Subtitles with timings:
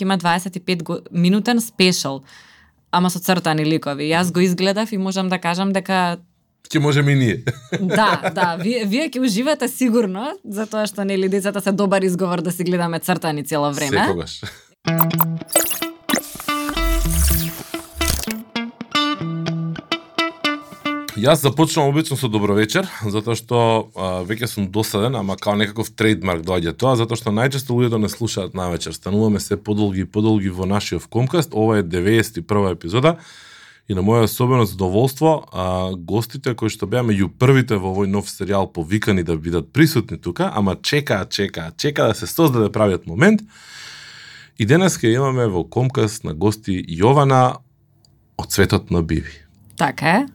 [0.00, 2.22] има 25 го, минутен спешал,
[2.92, 4.10] ама со цртани ликови.
[4.10, 6.18] Јас го изгледав и можам да кажам дека
[6.64, 7.36] Ќе можеме и ние.
[7.80, 12.52] да, да, вие, вие ќе уживате сигурно, затоа што нели децата се добар изговор да
[12.52, 13.98] си гледаме цртани цело време.
[13.98, 14.40] Секогаш.
[21.14, 23.58] Јас започнувам обично со добро вечер, затоа што
[23.94, 28.10] а, веќе сум досаден, ама као некаков трейдмарк доаѓа тоа, затоа што најчесто луѓето не
[28.10, 28.96] слушаат на вечер.
[28.98, 31.54] Стануваме се подолги и подолги во нашиот комкаст.
[31.54, 33.14] Ова е 91 епизода
[33.86, 38.26] и на моја особено задоволство, а, гостите кои што беа меѓу првите во овој нов
[38.26, 43.46] серијал повикани да бидат присутни тука, ама чека, чека, чека да се создаде правиот момент.
[44.58, 47.60] И денес ќе имаме во Комкаст на гости Јована
[48.34, 49.43] од светот на Биби.
[49.76, 50.26] Така е.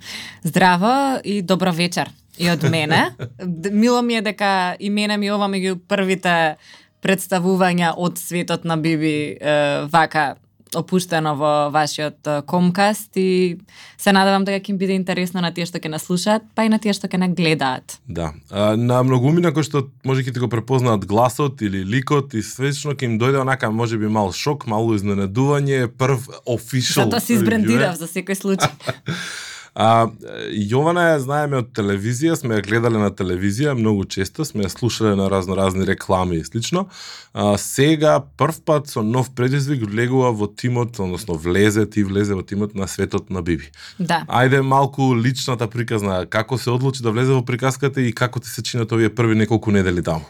[0.43, 3.11] Здраво и добро вечер и од мене.
[3.71, 6.55] Мило ми е дека и мене ми ова меѓу првите
[7.03, 10.35] представувања од светот на Биби е, вака
[10.76, 13.58] опуштено во вашиот комкаст и
[13.98, 16.70] се надевам дека ќе им биде интересно на тие што ќе нас слушаат, па и
[16.70, 17.99] на тие што ќе не гледаат.
[18.07, 18.34] Да.
[18.49, 22.93] А, на многумина кои што може ќе ти го препознаат гласот или ликот и свечно
[22.93, 27.05] ќе им дојде онака може би мал шок, мало изненадување, прв official.
[27.05, 28.74] Затоа се избрендирав за секој случај.
[29.80, 30.10] А,
[30.52, 35.13] Јована ја знаеме од телевизија, сме ја гледале на телевизија многу често, сме ја слушале
[35.16, 36.90] на разно разни реклами и слично.
[37.32, 42.44] А, сега прв пат со нов предизвик влегува во тимот, односно влезе, ти влезе во
[42.44, 43.71] тимот на светот на Биби.
[43.99, 44.26] Да.
[44.27, 48.64] Ајде малку личната приказна, како се одлучи да влезе во приказката и како ти се
[48.64, 50.27] чинат овие први неколку недели таму.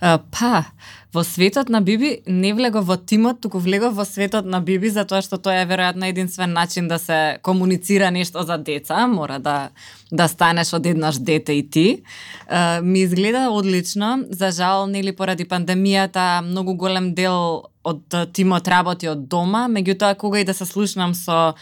[0.00, 0.64] Па,
[1.12, 5.22] во светот на Биби не влего во тимот, туку влего во светот на Биби затоа
[5.22, 9.70] што тоа е веројатно единствен начин да се комуницира нешто за деца, мора да
[10.10, 12.02] да станеш одеднаш дете и ти.
[12.48, 19.08] А, Ми изгледа одлично, за жал нели поради пандемијата многу голем дел од тимот работи
[19.08, 21.54] од дома, меѓутоа кога и да се слушнам со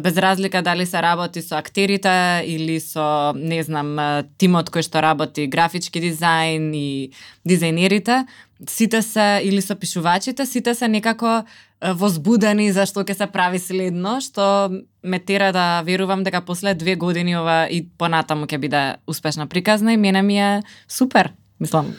[0.00, 3.96] без разлика дали се работи со актерите или со, не знам,
[4.36, 7.10] тимот кој што работи графички дизајн и
[7.48, 8.26] дизајнерите,
[8.68, 11.44] сите се, или со пишувачите, сите се некако
[11.80, 14.68] возбудени за што ќе се прави следно, што
[15.02, 19.96] ме тера да верувам дека после две години ова и понатаму ќе биде успешна приказна
[19.96, 21.32] и мене ми е супер.
[21.60, 21.94] Мислам,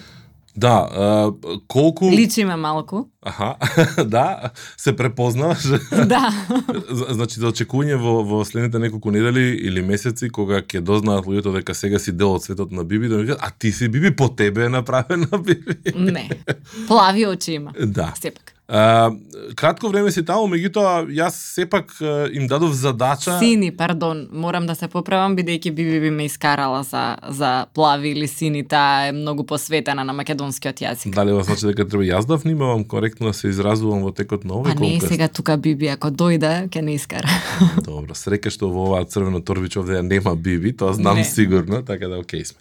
[0.55, 1.31] Да, а,
[1.67, 2.11] колку...
[2.11, 3.05] личи ме малку.
[3.21, 3.55] Аха,
[4.05, 5.63] да, се препознаваш.
[6.05, 6.33] да.
[6.89, 11.75] Значи, за очекување во, во следните неколку недели или месеци, кога ќе дознаат луѓето дека
[11.77, 14.29] сега си дел од светот на Биби, да ми кажат, а ти си Биби, по
[14.29, 15.95] тебе е направена Биби.
[15.95, 16.29] Не.
[16.87, 17.71] Плави очи има.
[17.91, 18.13] Да.
[18.21, 18.50] Сепак.
[18.67, 19.11] А,
[19.55, 23.35] кратко време си таму, меѓутоа, јас сепак а, им дадов задача...
[23.39, 28.27] Сини, пардон, морам да се поправам бидејќи Биби би ме искарала за за плави или
[28.27, 31.11] сини, таа е многу посветена на македонскиот јазик.
[31.11, 34.53] Дали ова значи дека треба јас да внимавам коректно да се изразувам во текот на
[34.53, 35.09] овој А не конкурс?
[35.09, 37.27] сега тука Биби, ако дојде, ќе не искара.
[37.85, 41.25] Добро, среќа што во оваа црвено торбич овде нема Биби, тоа знам Не.
[41.25, 42.57] сигурно, така да окей сме.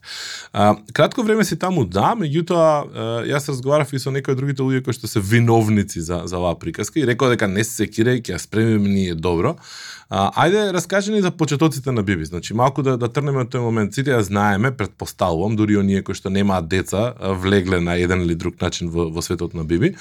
[0.53, 4.93] А, кратко време си таму, да, меѓутоа јас разговарав и со некои другите луѓе кои
[4.93, 8.35] што се виновници Значи, за за оваа приказка и рекоа дека не се секирај, ќе
[8.35, 9.57] ја спремиме ние добро.
[10.11, 12.25] А, ајде, раскажи ни за почетоците на Биби.
[12.25, 13.95] Значи, малку да, да трнеме од тој момент.
[13.95, 18.61] Сите ја знаеме, предпоставувам, дури оние кои што немаат деца, влегле на еден или друг
[18.61, 19.95] начин во, во светот на Биби.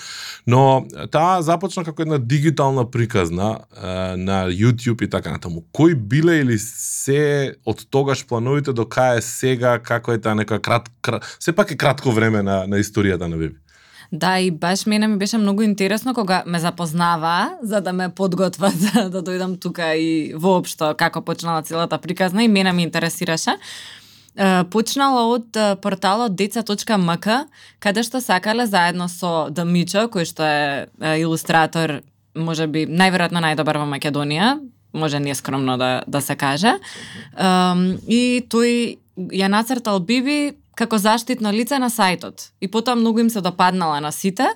[0.47, 5.63] Но таа започна како една дигитална приказна а, на YouTube и така натаму.
[5.71, 10.61] Кои биле или се од тогаш плановите до кај е сега, како е таа некоја
[10.61, 13.57] крат, крат сепак е кратко време на, на историјата на Биби.
[14.11, 18.69] Да, и баш мене ми беше многу интересно кога ме запознава, за да ме подготва
[18.75, 23.57] за да дојдам тука и воопшто како почнала целата приказна и мене ми интересираше.
[24.69, 27.27] Почнала од порталот деца.мк,
[27.79, 32.01] каде што сакале заедно со Дамичо, кој што е илустратор,
[32.33, 34.57] може би најверојатно најдобар во Македонија,
[34.93, 36.79] може нескромно да, да се каже.
[37.37, 42.51] Um, и тој ја нацртал Биби како заштитно лице на сајтот.
[42.63, 44.47] И потоа многу им се допаднала на сите,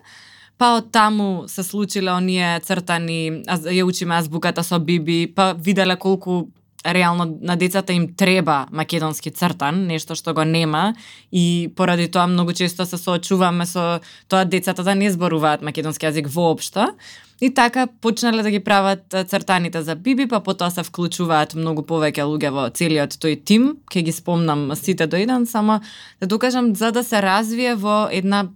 [0.58, 6.48] па од таму се случиле оние цртани, ја учиме азбуката со Биби, па виделе колку
[6.86, 10.94] реално на децата им треба македонски цртан, нешто што го нема
[11.32, 16.28] и поради тоа многу често се соочуваме со тоа децата да не зборуваат македонски јазик
[16.28, 16.94] воопшто.
[17.42, 22.24] И така почнале да ги прават цртаните за Биби, па потоа се вклучуваат многу повеќе
[22.24, 23.66] луѓе во целиот тој тим.
[23.92, 25.82] Ке ги спомнам сите до еден, само
[26.22, 28.48] да докажам за да се развие во една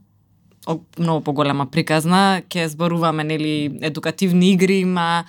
[1.00, 5.26] многу поголема приказна, ќе зборуваме нели едукативни игри, има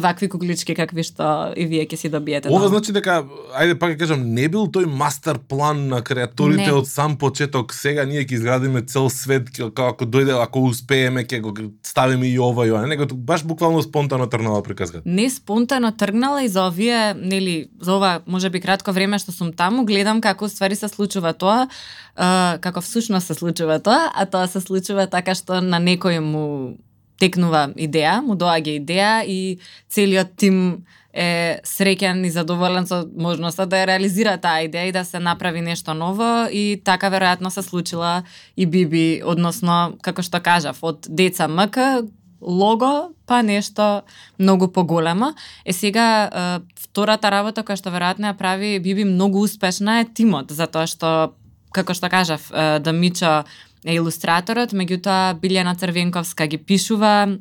[0.00, 2.48] вакви куклички какви што и вие ќе си добиете.
[2.48, 2.68] Ова дома.
[2.72, 6.72] значи дека, ајде пак ќе кажам, не бил тој мастер план на креаторите Не.
[6.72, 7.74] од сам почеток.
[7.74, 11.52] Сега ние ќе изградиме цел свет, како ако дојде, ако успееме, ќе го
[11.82, 12.86] ставиме и ова и ова.
[12.86, 15.02] Него баш буквално спонтано трнала приказка.
[15.04, 19.84] не спонтано тргнала и за овие, нели, за ова можеби кратко време што сум таму,
[19.84, 21.68] гледам како ствари се случува тоа,
[22.16, 26.18] а, како всушност се случува тоа, а тоа се случува случува така што на некој
[26.18, 26.74] му
[27.22, 30.84] текнува идеја, му доаѓа идеја и целиот тим
[31.14, 35.62] е среќен и задоволен со можноста да ја реализира таа идеја и да се направи
[35.62, 38.24] нешто ново и така веројатно се случила
[38.56, 42.02] и Биби, односно, како што кажав, од деца МК
[42.42, 44.02] лого, па нешто
[44.38, 45.34] многу поголема
[45.64, 50.90] Е сега, втората работа која што веројатно ја прави Биби многу успешна е тимот, затоа
[50.90, 51.34] што,
[51.70, 53.44] како што кажав, да Мичо
[53.84, 57.36] е илустраторот, меѓутоа Билјана Црвенковска ги пишува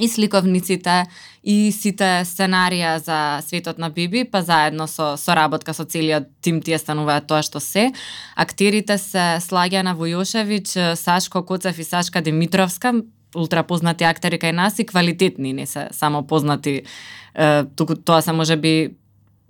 [0.00, 1.06] и сликовниците
[1.46, 6.78] и сите сценарија за светот на Биби, па заедно со соработка со целиот тим тие
[6.78, 7.92] стануваат тоа што се.
[8.36, 12.92] Актерите се Слагјана Војошевиќ, Сашко Коцев и Сашка Димитровска,
[13.36, 16.82] ултра познати актери кај нас и квалитетни, не се само познати,
[17.34, 18.96] е, туку тоа се можеби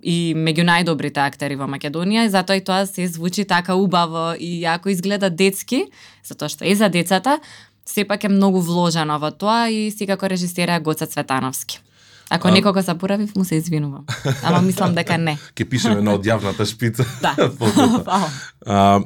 [0.07, 4.61] и меѓу најдобрите актери во Македонија и затоа и тоа се звучи така убаво и
[4.63, 5.83] јако изгледа детски,
[6.23, 7.39] затоа што е за децата,
[7.85, 11.81] сепак е многу вложено во тоа и секако режисера Гоца Цветановски.
[12.29, 14.05] Ако А- некого заборавив, му се извинувам.
[14.43, 15.37] Ама мислам дека не.
[15.55, 17.05] Ќе пишеме на одјавната шпица.
[17.21, 17.35] Да.
[18.65, 18.99] А,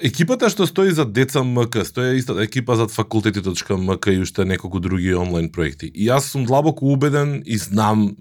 [0.00, 5.14] екипата што стои за деца МК, стои истата екипа за факултети.мк и уште неколку други
[5.14, 5.86] онлайн проекти.
[5.86, 8.16] И јас сум длабоко убеден и знам,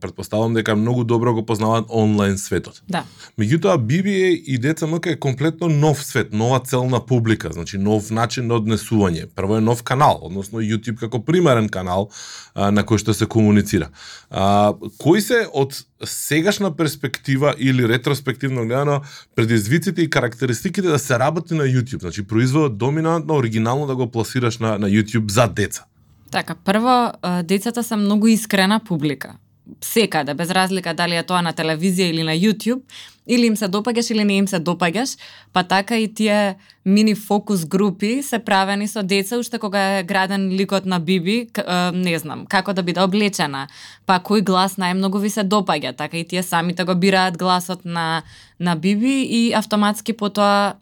[0.00, 2.82] предпоставам дека многу добро го познаваат онлайн светот.
[2.88, 3.04] Да.
[3.38, 8.46] Меѓутоа, BBA и Деца МК е комплетно нов свет, нова целна публика, значи нов начин
[8.46, 9.26] на однесување.
[9.34, 12.10] Прво е нов канал, односно YouTube како примерен канал
[12.54, 13.90] а, на кој што се комуницира.
[14.30, 19.00] А, кои се од сегашна перспектива или ретроспективно гледано
[19.34, 24.58] предизвиците и карактеристиките да се работи на YouTube, значи производот доминантно, оригинално да го пласираш
[24.58, 25.84] на, на YouTube за деца.
[26.30, 27.12] Така, прво,
[27.44, 29.34] децата се многу искрена публика.
[29.80, 32.82] Секаде, без разлика дали е тоа на телевизија или на YouTube,
[33.26, 35.16] или им се допаѓаш или не им се допаѓаш,
[35.52, 40.48] па така и тие мини фокус групи се правени со деца уште кога е граден
[40.54, 41.48] ликот на Биби,
[41.92, 43.66] не знам, како да биде облечена,
[44.06, 48.22] па кој глас најмногу ви се допаѓа, така и тие самите го бираат гласот на
[48.58, 50.76] на Биби и автоматски потоа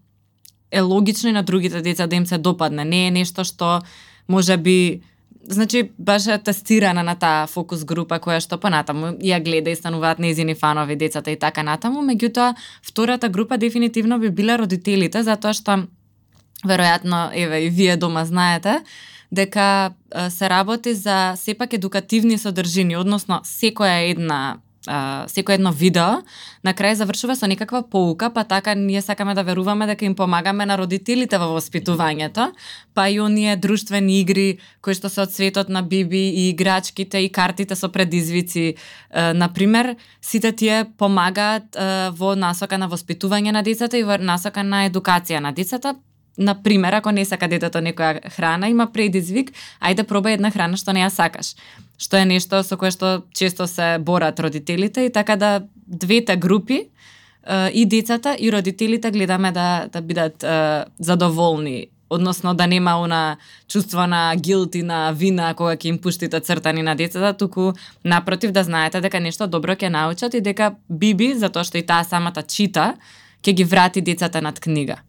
[0.70, 2.84] е логично и на другите деца да им се допадне.
[2.84, 3.80] Не е нешто што
[4.28, 5.00] може би
[5.48, 9.12] Значи, баш е тестирана на таа фокус група која што понатаму.
[9.20, 14.30] Ја гледа и стануваат нејзини фанови децата и така натаму, меѓутоа втората група дефинитивно би
[14.30, 15.84] била родителите затоа што
[16.64, 18.80] веројатно еве и вие дома знаете
[19.32, 19.92] дека
[20.30, 26.22] се работи за сепак едукативни содржини, односно секоја една а, секој едно видео,
[26.64, 30.66] на крај завршува со некаква поука, па така ние сакаме да веруваме дека им помагаме
[30.66, 32.50] на родителите во воспитувањето,
[32.94, 37.32] па и оние друштвени игри кои што се од светот на Биби и играчките и
[37.32, 43.98] картите со предизвици, е, например, сите тие помагаат е, во насока на воспитување на децата
[43.98, 45.96] и во насока на едукација на децата,
[46.38, 50.90] На пример, ако не сака детето некоја храна, има предизвик, ајде пробај една храна што
[50.92, 51.54] не ја сакаш.
[51.98, 56.88] Што е нешто со кое што често се борат родителите и така да двете групи
[57.46, 63.36] э, и децата и родителите гледаме да да бидат э, задоволни односно да нема она
[63.68, 67.72] чувство на гилти на вина кога ќе им пуштите цртани на децата, туку
[68.04, 72.04] напротив да знаете дека нешто добро ќе научат и дека Биби, затоа што и таа
[72.04, 72.94] самата чита,
[73.42, 75.00] ќе ги врати децата над книга.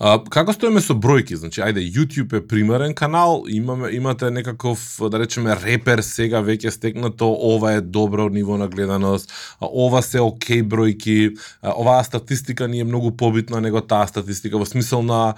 [0.00, 1.36] А, како стоиме со бројки?
[1.36, 4.80] Значи, ајде, YouTube е примерен канал, имаме, имате некаков,
[5.12, 10.62] да речеме, репер сега веќе стекнато, ова е добро ниво на гледаност, ова се окей
[10.64, 15.34] бројки, оваа статистика ни е многу побитна него таа статистика, во смисол на,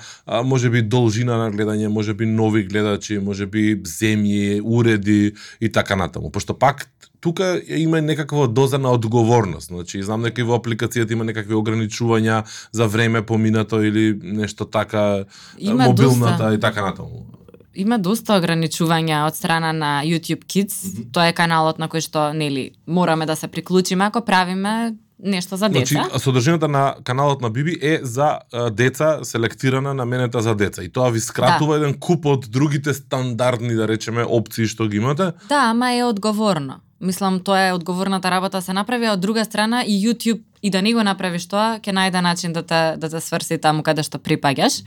[0.47, 5.97] може би, должина на гледање, може би нови гледачи, може би земји, уреди и така
[5.97, 6.31] натаму.
[6.31, 6.87] Пошто пак
[7.22, 9.68] тука има некаква доза на одговорност.
[9.68, 15.24] Значи, знам дека и во апликацијата има некакви ограничувања за време поминато или нешто така,
[15.58, 16.54] Има мобилната доста.
[16.54, 17.26] и така натаму.
[17.74, 20.82] Има доста ограничувања од страна на YouTube Kids.
[21.12, 25.68] Тоа е каналот на кој што, нели, мораме да се приклучиме ако правиме нешто за
[25.68, 26.04] деца.
[26.10, 30.82] Значи, содржината на каналот на Биби е за а, деца, селектирана наменета за деца.
[30.82, 35.32] И тоа ви скратува еден куп од другите стандардни, да речеме, опции што ги имате.
[35.48, 36.82] Да, ама е одговорно.
[37.02, 40.71] Мислам, тоа е одговорната работа да се направи, а од друга страна и YouTube и
[40.71, 44.06] да не го направиш тоа, ќе најде начин да те да те сврси таму каде
[44.06, 44.85] што припаѓаш.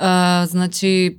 [0.00, 1.18] Uh, значи,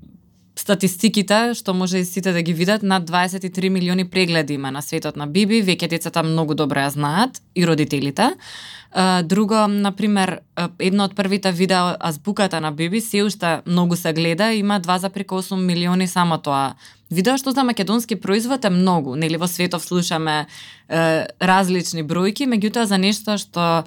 [0.61, 5.17] статистиките, што може и сите да ги видат, над 23 милиони прегледи има на светот
[5.17, 8.35] на Биби, веќе децата многу добро ја знаат и родителите.
[9.23, 10.41] Друго, например,
[10.79, 16.07] едно од првите видео азбуката на Биби се уште многу се гледа, има 2,8 милиони
[16.07, 16.75] само тоа
[17.11, 22.87] видео што за македонски производ е многу, нели во светов слушаме е, различни бројки, меѓутоа
[22.87, 23.83] за нешто што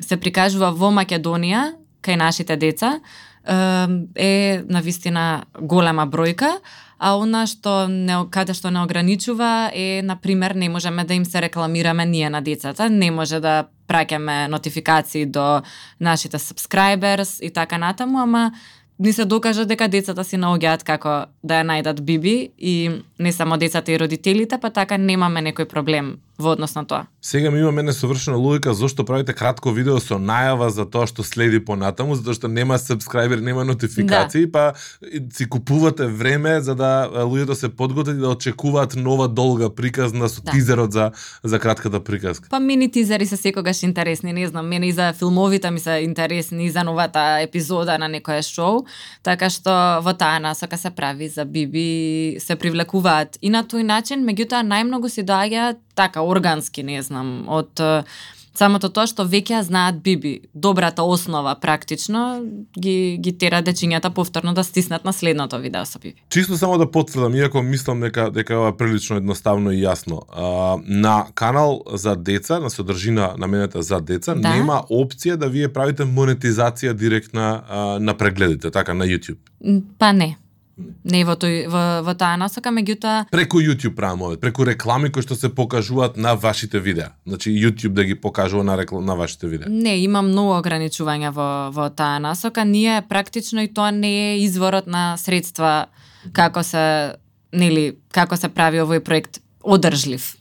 [0.00, 1.72] се прикажува во Македонија
[2.04, 3.00] кај нашите деца
[3.46, 6.58] е на вистина голема бројка,
[6.98, 11.24] а она што не, каде што не ограничува е, на пример, не можеме да им
[11.24, 15.62] се рекламираме ние на децата, не може да праќаме нотификации до
[16.00, 18.52] нашите subscribers и така натаму, ама
[18.98, 23.56] ни се докажа дека децата си наоѓаат како да ја најдат биби и не само
[23.56, 27.06] децата и родителите, па така немаме некој проблем во однос на тоа.
[27.22, 31.24] Сега ми има мене совршена логика зошто правите кратко видео со најава за тоа што
[31.24, 34.52] следи понатаму, затоа што нема сабскрајбер, нема нотификации, да.
[34.52, 34.64] па
[35.32, 40.42] си купувате време за да луѓето се подготват и да очекуваат нова долга приказна со
[40.42, 40.52] да.
[40.52, 41.10] тизерот за
[41.42, 42.48] за кратката приказка.
[42.50, 46.66] Па мини тизери се секогаш интересни, не знам, мене и за филмовите ми се интересни
[46.66, 48.84] и за новата епизода на некое шоу,
[49.22, 52.56] така што во таа насока се прави за биби се
[53.06, 57.80] привлекуваат и на тој начин, меѓутоа најмногу си доаѓаат така органски, не знам, од
[58.56, 62.40] самото тоа што веќе знаат биби, добрата основа практично
[62.72, 66.22] ги ги тера дечињата повторно да стиснат на следното видео со биби.
[66.30, 70.22] Чисто само да потврдам, иако мислам дека дека е прилично едноставно и јасно.
[70.32, 74.56] А, на канал за деца, на содржина наменета за деца, да?
[74.56, 79.38] нема опција да вие правите монетизација директна а, на прегледите, така на YouTube.
[79.98, 80.36] Па не.
[80.76, 85.32] Не во тој во, во таа насока, меѓутоа преку YouTube правам преку реклами кои што
[85.34, 87.14] се покажуваат на вашите видеа.
[87.26, 89.70] Значи YouTube да ги покажува на реклам, на вашите видеа.
[89.70, 92.64] Не, има многу ограничувања во во таа насока.
[92.64, 95.86] Ние практично и тоа не е изворот на средства
[96.32, 97.16] како се
[97.52, 100.36] нели како се прави овој проект одржлив.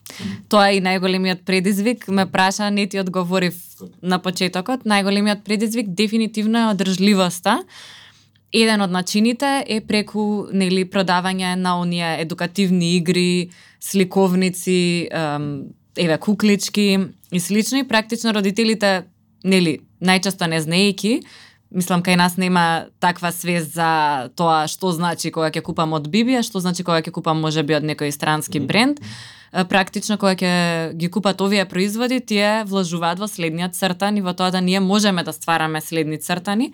[0.51, 2.08] Тоа е и најголемиот предизвик.
[2.08, 3.56] Ме праша, не ти одговорив
[4.01, 4.84] на почетокот.
[4.84, 7.62] Најголемиот предизвик дефинитивно е одржливоста
[8.56, 15.10] еден од начините е преку нели продавање на оние едукативни игри, сликовници,
[15.98, 16.98] еве куклички
[17.32, 17.84] и слични.
[17.88, 19.04] Практично родителите
[19.44, 21.20] нели најчесто не знаејќи,
[21.76, 26.44] мислам кај нас нема таква свест за тоа што значи кога ќе купам од Бибија,
[26.46, 29.02] што значи кога ќе купам можеби од некој странски бренд.
[29.70, 34.52] Практично кога ќе ги купат овие производи, тие вложуваат во следниот цртан и во тоа
[34.52, 36.74] да ние можеме да ствараме следни цртани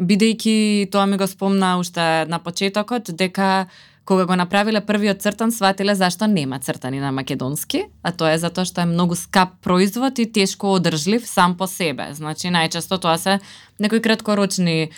[0.00, 3.68] бидејќи тоа ми го спомна уште на почетокот дека
[4.04, 8.66] кога го направиле првиот цртан сватиле зашто нема цртани на македонски, а тоа е затоа
[8.66, 12.10] што е многу скап производ и тешко одржлив сам по себе.
[12.18, 13.38] Значи најчесто тоа се
[13.78, 14.90] некои краткорочни е,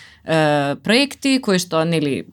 [0.81, 2.23] проекти кои што нели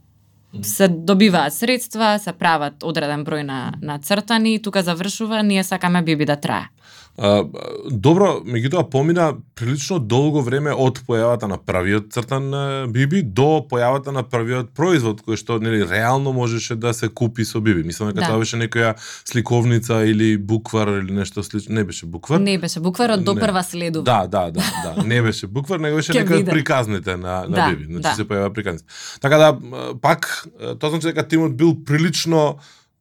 [0.63, 6.03] се добиваат средства, се прават одреден број на на цртани и тука завршува, ние сакаме
[6.03, 6.71] биби да трае.
[7.19, 7.45] А,
[7.91, 12.47] добро, меѓутоа помина прилично долго време од појавата на првиот цртан
[12.95, 17.61] Биби до појавата на првиот производ кој што нели реално можеше да се купи со
[17.61, 17.85] Биби.
[17.85, 18.31] Мислам дека да.
[18.33, 18.95] тоа беше некоја
[19.29, 21.75] сликовница или буквар или нешто слично.
[21.75, 22.41] Не беше буквар.
[22.41, 24.05] Не беше буквар од до прва следува.
[24.05, 25.05] Да, да, да, да.
[25.05, 27.91] Не беше буквар, него беше некој од приказните на на да, Биби.
[27.91, 28.15] Значи да.
[28.17, 28.89] се појава приказните.
[29.21, 29.57] Така да
[30.01, 30.47] пак
[30.79, 32.57] тоа значи дека тимот бил прилично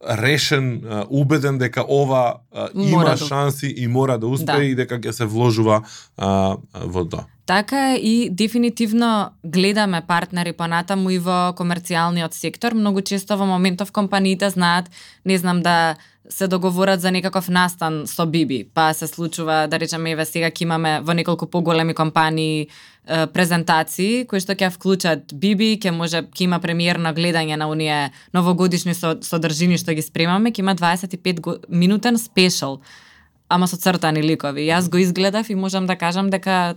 [0.08, 2.36] решен, убеден дека ова
[2.76, 3.18] има да.
[3.18, 4.64] шанси и мора да успее да.
[4.64, 5.84] и дека ќе се вложува
[6.18, 7.28] а, во тоа.
[7.46, 12.78] Така и дефинитивно гледаме партнери понатаму и во комерцијалниот сектор.
[12.78, 14.86] Многу често во моментов компаниите знаат,
[15.26, 15.98] не знам да
[16.30, 20.62] се договорат за некаков настан со Биби, па се случува да речеме еве сега ќе
[20.62, 22.70] имаме во неколку поголеми компании
[23.34, 28.94] презентации кои што ќе вклучат Биби, ќе може ќе има премиерно гледање на оние новогодишни
[28.94, 32.80] содржини што ги спремаме, ќе има 25 го, минутен спешал
[33.50, 34.70] ама со цртани ликови.
[34.70, 36.76] Јас го изгледав и можам да кажам дека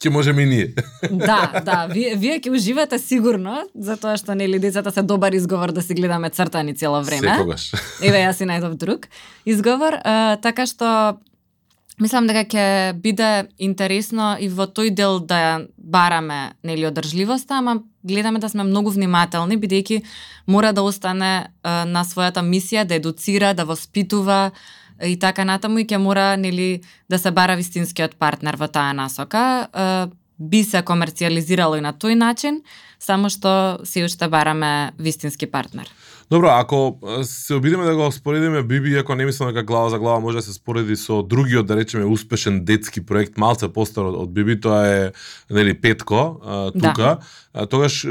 [0.00, 0.68] ќе можеме и ние.
[1.10, 5.82] да, да, вие вие ќе уживате сигурно, затоа што нели децата се добар изговор да
[5.82, 7.28] си гледаме цртани цело време.
[7.28, 7.72] Секогаш.
[8.08, 9.06] Еве јас и најдов друг
[9.46, 11.18] изговор, а, така што
[12.00, 18.40] Мислам дека ќе биде интересно и во тој дел да бараме нели одржливоста, ама гледаме
[18.40, 20.00] да сме многу внимателни бидејќи
[20.46, 21.44] мора да остане е,
[21.86, 24.50] на својата мисија да едуцира, да воспитува
[25.02, 29.68] и така натаму и ќе мора нели да се бара вистинскиот партнер во таа насока.
[29.72, 32.62] Е, би се комерцијализирало и на тој начин,
[32.98, 35.90] само што се уште бараме вистински партнер.
[36.32, 40.20] Добро, ако се обидиме да го споредиме Биби, ако не мислам дека глава за глава
[40.20, 44.30] може да се спореди со другиот, да речеме, успешен детски проект, малце постар од, од
[44.32, 45.10] Биби, тоа е,
[45.52, 47.18] нели, Петко, а, тука.
[47.52, 47.66] Да.
[47.68, 48.06] тогаш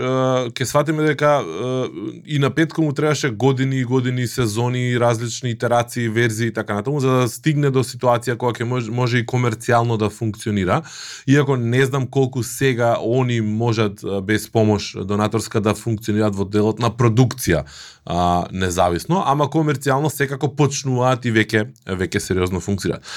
[0.54, 1.90] ќе сватиме дека а,
[2.26, 7.00] и на Петко му требаше години и години, сезони, различни итерации, верзии и така натаму,
[7.02, 10.84] за да стигне до ситуација која ќе може, може и комерцијално да функционира.
[11.26, 16.94] Иако не знам колку сега они можат без помош донаторска да функционираат во делот на
[16.94, 17.66] продукција
[18.12, 23.08] а, независно, ама комерцијално секако почнуваат и веќе веќе сериозно функционираат.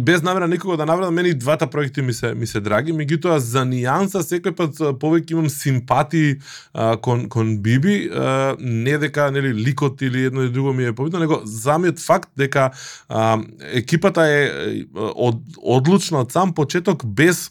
[0.00, 3.36] Без намера никога да навредам, мене и двата проекти ми се ми се драги, меѓутоа
[3.44, 6.38] за нијанса секој пат повеќе имам симпатии
[6.72, 10.96] а, кон кон Биби, а, не дека нели ликот или едно или друго ми е
[10.96, 12.70] побитно, него самиот факт дека
[13.08, 13.38] а,
[13.72, 17.50] екипата е од, одлучна од сам почеток без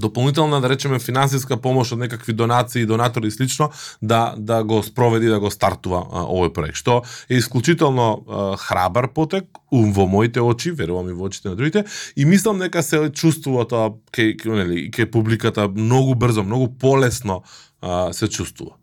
[0.00, 3.70] дополнителна да речеме финансиска помош од некакви донации, донатори и слично
[4.02, 9.12] да да го спроведи да го стартува а, овој проект, што е исклучително а, храбар
[9.12, 11.84] потек во моите очи, верувам и во очите на другите,
[12.16, 17.42] и мислам дека се чувствува тоа ке, ке, нели, ке публиката многу брзо, многу полесно
[17.80, 18.81] а, се чувствува.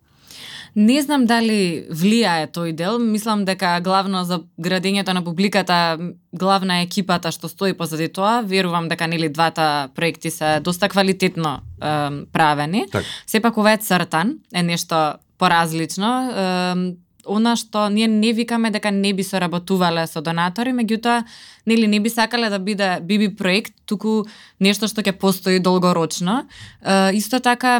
[0.75, 5.97] Не знам дали влијае тој дел, мислам дека главно за градењето на публиката,
[6.33, 11.59] главна е екипата што стои позади тоа, верувам дека нели двата проекти се доста квалитетно
[11.59, 12.85] е, правени.
[12.91, 13.05] Так.
[13.25, 16.09] Сепак ова е цртан, е нешто поразлично.
[16.29, 16.95] Е,
[17.29, 21.23] она што ние не викаме дека не би соработувале со донатори, меѓутоа
[21.65, 24.25] нели не би сакале да биде биби проект, туку
[24.59, 26.45] нешто што ќе постои долгорочно.
[26.81, 27.79] Е, исто така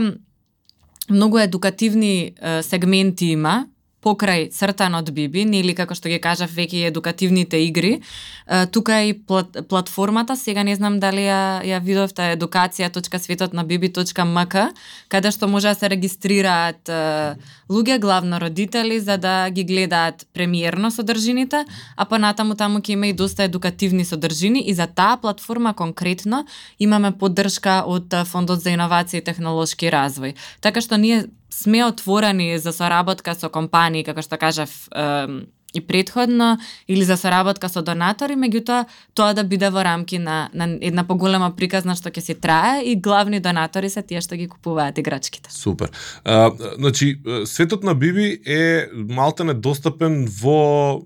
[1.10, 3.68] многу едукативни сегменти има
[4.04, 8.00] покрај цртанот Биби, нели како што ги кажав веќе едукативните игри.
[8.00, 14.68] Е, тука и плат, платформата, сега не знам дали ја, ја видовте едукација.светот на bibi.mk,
[15.10, 17.36] каде што може да се регистрираат е,
[17.70, 21.66] луѓе, главно родители, за да ги гледаат премиерно содржините,
[21.96, 26.46] а понатаму таму ќе има и доста едукативни содржини и за таа платформа конкретно
[26.80, 30.36] имаме поддршка од Фондот за иновација и технолошки развој.
[30.62, 36.58] Така што ние сме отворени за соработка со компании, како што кажав, е, и предходно,
[36.88, 41.52] или за соработка со донатори, меѓутоа тоа да биде во рамки на, на една поголема
[41.56, 45.54] приказна што ќе си трае и главни донатори се тие што ги купуваат играчките.
[45.54, 45.92] Супер.
[46.26, 51.06] А, значи, светот на Биби е малте недостапен во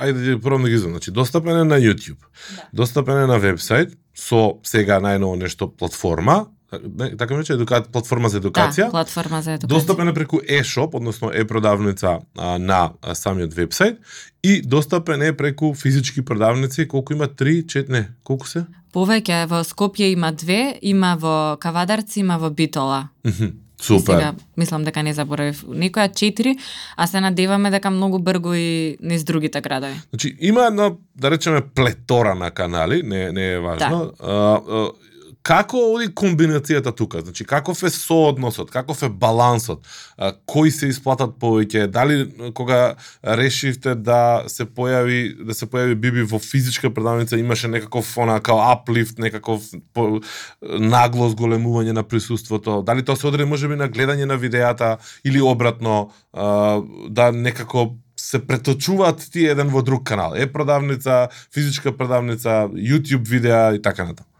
[0.00, 2.20] ајде да пробам да ги знам, значи достапен е на YouTube.
[2.56, 2.68] Да.
[2.72, 6.46] Достапен е на вебсайт со сега најново нешто платформа,
[7.18, 7.82] така рече едука...
[7.92, 8.86] платформа за едукација.
[8.86, 9.66] Да, платформа за едукација.
[9.66, 12.18] Достапен е преку e-shop, односно e-продавница
[12.58, 13.98] на самиот вебсайт
[14.42, 18.64] и достапен е преку физички продавници, колку има три, чет, не, колку се?
[18.92, 23.08] Повеќе, во Скопје има две, има во Кавадарци, има во Битола.
[23.82, 24.14] Супер.
[24.14, 26.54] Сега, мислам дека не заборавив некоја четири,
[26.96, 29.98] а се надеваме дека многу брго и низ другите градови.
[30.10, 34.12] Значи, има една, да речеме, плетора на канали, не, не е важно.
[34.20, 34.26] Да.
[34.26, 34.90] А, а,
[35.42, 37.20] како оди комбинацијата тука?
[37.20, 39.86] Значи, каков е соодносот, каков е балансот?
[40.16, 41.86] А, кои се исплатат повеќе?
[41.86, 48.16] Дали кога решивте да се појави да се појави Биби во физичка продавница имаше некаков
[48.18, 50.20] она као аплифт, некаков по,
[50.62, 52.82] нагло зголемување на присуството?
[52.82, 58.38] Дали тоа се одреди можеби на гледање на видеата или обратно а, да некако се
[58.46, 60.36] преточуваат тие еден во друг канал.
[60.36, 64.31] Е продавница, физичка продавница, YouTube видеа и така натаму.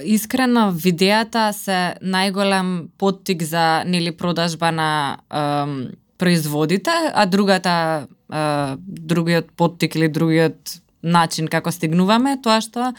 [0.00, 9.52] Искрено, видеата се најголем поттик за нели продажба на ем, производите, а другата е, другиот
[9.56, 12.92] поттик или другиот начин како стигнуваме, тоа што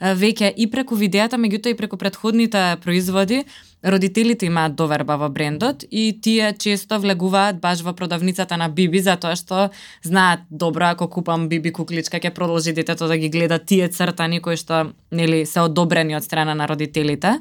[0.00, 3.44] веќе и преку видеата, меѓутоа и преку предходните производи,
[3.84, 9.36] родителите имаат доверба во брендот и тие често влегуваат баш во продавницата на Биби затоа
[9.36, 9.70] што
[10.02, 14.56] знаат добро ако купам Биби кукличка ќе продолжи детето да ги гледа тие цртани кои
[14.56, 17.38] што нели се одобрени од страна на родителите.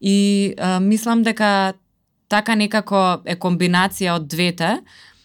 [0.00, 1.74] И а, мислам дека
[2.28, 4.80] така некако е комбинација од двете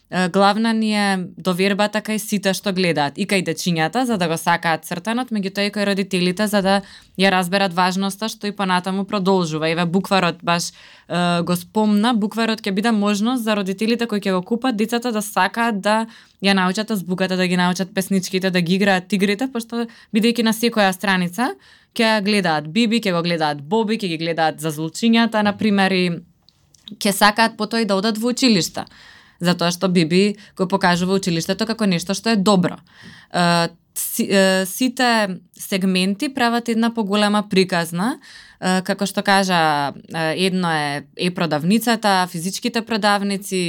[0.09, 4.85] главна ни е довербата кај сите што гледаат, и кај дечињата за да го сакаат
[4.85, 6.75] цртанот, меѓутоа и кај родителите за да
[7.13, 9.69] ја разберат важноста што и понатаму продолжува.
[9.69, 14.41] Еве букварот баш е, го спомна, букварот ќе биде можност за родителите кои ќе го
[14.41, 16.07] купат децата да сакаат да
[16.41, 20.89] ја научат азбуката, да ги научат песничките, да ги играат игрите, пошто бидејќи на секоја
[20.91, 21.53] страница
[21.93, 26.09] ќе гледаат Биби, ќе го гледаат Боби, ќе ги гледаат за злучињата, на пример, и
[26.97, 28.87] ќе сакаат потоа и да одат во училишта
[29.39, 32.79] затоа што Биби го покажува училиштето како нешто што е добро
[33.99, 35.27] си, е, сите
[35.59, 38.19] сегменти прават една поголема приказна,
[38.61, 43.59] е, како што кажа, е, едно е е продавницата, физичките продавници,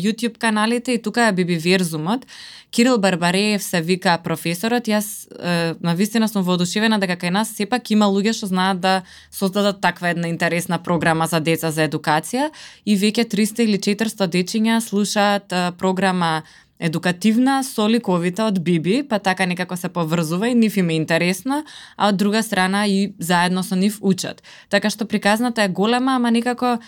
[0.00, 2.26] YouTube каналите и тука е Бибиверзумот.
[2.74, 7.90] Кирил Барбареев се вика професорот, јас е, на вистина сум воодушевена дека кај нас сепак
[7.94, 8.94] има луѓе што знаат да
[9.30, 12.50] создадат таква една интересна програма за деца за едукација
[12.82, 16.42] и веќе 300 или 400 дечиња слушаат е, програма
[16.84, 21.64] едукативна со ликовите од Биби, па така некако се поврзува и нив им е интересно,
[21.96, 24.42] а од друга страна и заедно со нив учат.
[24.68, 26.78] Така што приказната е голема, ама некако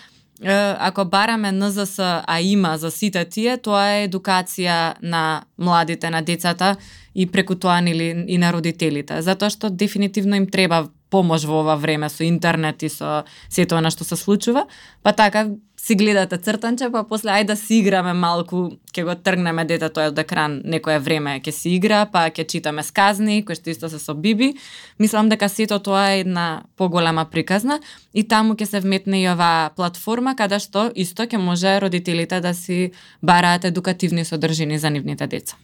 [0.79, 6.75] ако бараме НЗС, а има за сите тие, тоа е едукација на младите, на децата
[7.15, 11.75] и преку тоа нели и на родителите, затоа што дефинитивно им треба помош во ова
[11.75, 14.67] време со интернет и со сето она што се случува,
[15.01, 19.65] па така си гледате цртанче, па после ајде да си играме малку, ќе го тргнеме
[19.69, 23.89] детето од екран некое време, ќе си игра, па ќе читаме сказни, кои што исто
[23.93, 24.55] се со биби.
[24.99, 27.79] Мислам дека сето тоа е една поголема приказна
[28.13, 32.53] и таму ќе се вметне и оваа платформа каде што исто ќе може родителите да
[32.57, 35.55] си бараат едукативни содржини за нивните деца.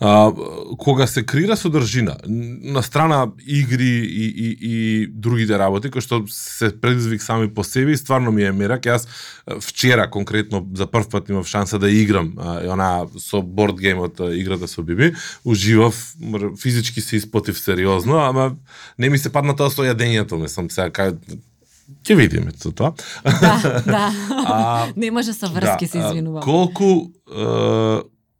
[0.00, 0.32] А,
[0.78, 6.72] кога се крира содржина, на страна игри и, и, и другите работи, кои што се
[6.72, 8.88] предизвик сами по себе, стварно ми е мерак.
[8.88, 9.04] Јас
[9.60, 14.68] вчера конкретно за прв пат имав шанса да играм а, она со борд геймот играта
[14.68, 15.14] со Биби,
[15.44, 16.14] уживав,
[16.60, 18.56] физички се испотив сериозно, ама
[18.98, 21.18] не ми се падна тоа со јадењето, мислам сега кај
[22.04, 22.94] ќе видиме со тоа.
[23.24, 24.04] Да, да.
[24.46, 26.42] а, не може со врски да, се извинувам.
[26.42, 27.10] Колку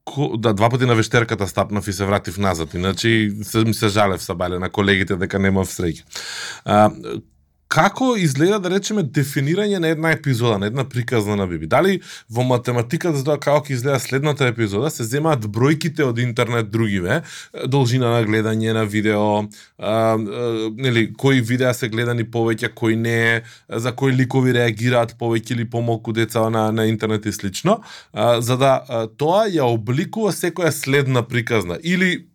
[0.05, 2.75] ко, да, два пати на вештерката стапнав и се вратив назад.
[2.75, 6.05] Иначе се, ми се жалев са бале на колегите дека немав среќа.
[7.75, 11.67] Како изгледа да речеме дефинирање на една епизода, на една приказна на Биби?
[11.67, 11.97] Дали
[12.31, 17.23] во математиката за тоа како ќе изгледа следната епизода се земаат бројките од интернет другиве,
[17.67, 23.43] должина на гледање на видео, а, а, нели кои видеа се гледани повеќе, кои не,
[23.69, 27.81] за кои ликови реагираат повеќе или помалку деца на на интернет и слично,
[28.13, 31.81] а, за да а, тоа ја обликува секоја следна приказна.
[31.83, 32.29] Или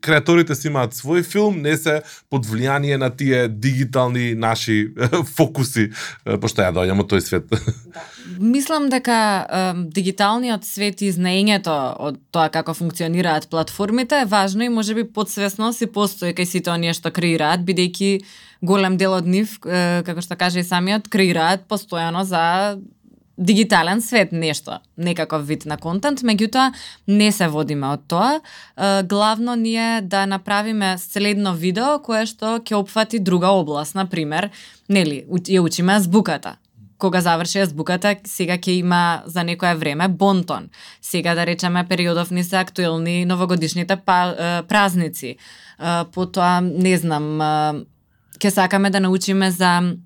[0.00, 2.00] креаторите си имаат свој филм, не се
[2.30, 4.94] под влијание на тие дигитални наши
[5.36, 5.90] фокуси,
[6.24, 7.50] пошто па ја дојам од тој свет.
[7.50, 7.58] Да.
[8.38, 9.62] Мислам дека е,
[9.94, 15.86] дигиталниот свет и знаењето од тоа како функционираат платформите е важно и можеби подсвесно си
[15.86, 18.22] постои кај сите оние што креираат, бидејќи
[18.62, 22.42] голем дел од нив, е, како што каже и самиот, креираат постојано за
[23.38, 26.72] дигитален свет нешто, некаков вид на контент, меѓутоа
[27.08, 28.40] не се водиме од тоа.
[29.08, 34.50] Главно ни е да направиме следно видео кое што ќе опфати друга област, на пример,
[34.88, 36.56] нели, ја учиме збуката.
[36.98, 40.68] Кога заврши збуката сега ќе има за некое време бонтон.
[41.00, 45.36] Сега да речеме периодов ни се актуелни новогодишните па, празници.
[46.12, 47.40] Потоа, не знам,
[48.38, 49.96] ќе сакаме да научиме за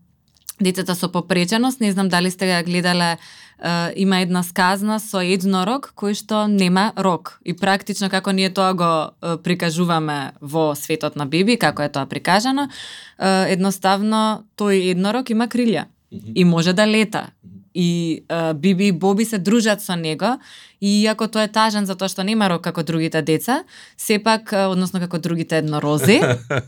[0.61, 5.93] децата со попреченост, не знам дали сте ја гледале, е, има една сказна со еднорог
[5.97, 7.39] кој што нема рог.
[7.45, 12.07] И практично како ние тоа го е, прикажуваме во светот на Биби, како е тоа
[12.07, 15.87] прикажано, е, едноставно тој еднорог има крилја.
[16.35, 17.31] И може да лета
[17.77, 20.39] и uh, Биби и Боби се дружат со него
[20.81, 23.65] и иако тој е тажен затоа што нема рок како другите деца,
[23.97, 26.17] сепак односно како другите еднорози,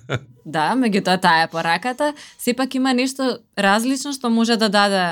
[0.44, 5.06] да, меѓутоа таа е пораката, сепак има нешто различно што може да даде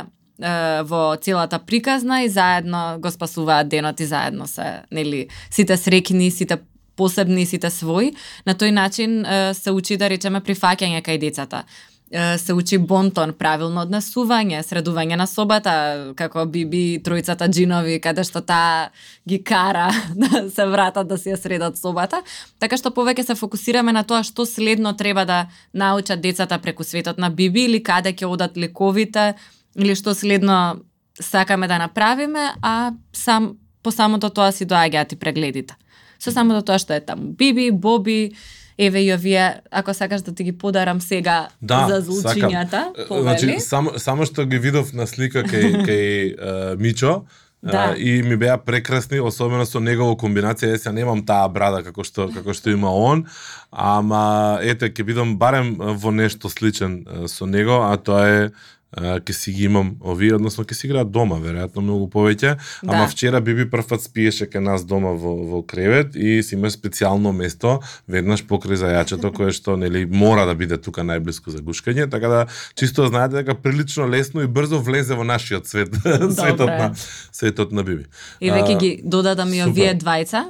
[0.84, 6.60] во целата приказна и заедно го спасуваат денот и заедно се, нели, сите срекни, сите
[6.96, 8.12] посебни, сите своји.
[8.46, 9.24] На тој начин
[9.56, 11.64] се учи да речеме прифаќање кај децата
[12.12, 15.72] се учи бонтон, правилно однесување, средување на собата,
[16.14, 18.92] како би би тројцата джинови, каде што таа
[19.26, 22.22] ги кара да се вратат да си ја средат собата.
[22.62, 27.18] Така што повеќе се фокусираме на тоа што следно треба да научат децата преку светот
[27.18, 29.34] на Биби или каде ќе одат лековите
[29.74, 30.78] или што следно
[31.20, 35.74] сакаме да направиме, а сам по самото тоа си доаѓаат и прегледите.
[36.22, 38.36] Со самото тоа што е таму Биби, Боби,
[38.78, 43.98] еве и овие, ако сакаш да ти ги подарам сега да, за звучињата, Значи, само,
[43.98, 47.24] само што ги видов на слика кај, кај uh, Мичо,
[47.62, 47.94] Да.
[47.94, 50.76] Uh, и ми беа прекрасни, особено со негово комбинација.
[50.76, 53.24] Јас ја немам таа брада како што како што има он,
[53.72, 58.50] ама ете ќе бидам барем во нешто сличен со него, а тоа е
[58.94, 62.56] ќе си ги имам овие, односно ќе си играат дома, веројатно многу повеќе.
[62.56, 62.92] Да.
[62.92, 66.70] Ама вчера Биби прв пат спиеше кај нас дома во, во кревет и си има
[66.70, 72.08] специјално место веднаш покрај зајачето кое што нели мора да биде тука најблиску за гушкање,
[72.10, 72.40] така да
[72.74, 75.92] чисто знаете дека прилично лесно и брзо влезе во нашиот свет,
[76.38, 76.94] светот на
[77.32, 78.06] светот на Биби.
[78.40, 80.46] И веќе ги додадам и овие двајца,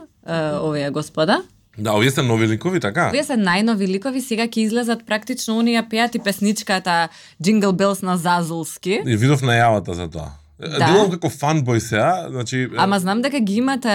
[0.63, 1.43] овие господа,
[1.79, 3.09] Да, овие се нови ликови, така?
[3.09, 7.09] Овие се најнови ликови, сега ќе излезат практично оние пеат и песничката
[7.43, 9.03] Jingle Bells на Зазулски.
[9.05, 10.31] И видов најавата за тоа.
[10.57, 10.79] Да.
[10.81, 12.69] Делам како фанбој сега, значи...
[12.77, 13.93] Ама знам дека ги имате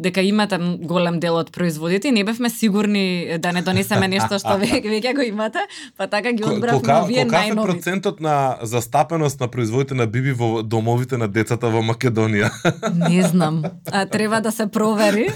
[0.00, 4.56] дека имате голем дел од производите и не бевме сигурни да не донесеме нешто што
[4.60, 5.58] веќе го имате,
[5.96, 7.66] па така ги одбравме колка- овие колкав е најнови.
[7.66, 12.50] процентот на застапеност на производите на биби во домовите на децата во Македонија?
[13.10, 13.62] Не знам.
[13.92, 15.28] А, треба да се провери.